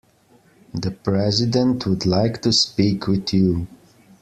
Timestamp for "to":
2.41-2.51